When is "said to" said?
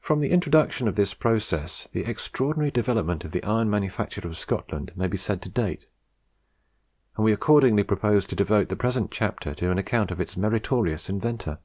5.16-5.48